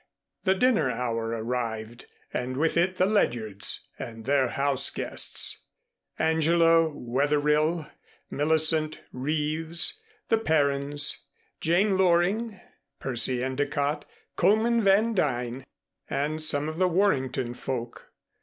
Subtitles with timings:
[0.45, 5.63] The dinner hour arrived and with it the Ledyards and their house guests,
[6.17, 7.85] Angela Wetherill,
[8.31, 11.25] Millicent Reeves, the Perrines,
[11.59, 12.59] Jane Loring,
[12.99, 15.63] Percy Endicott, Coleman Van Duyn
[16.09, 18.11] and some of the Warrenton folk.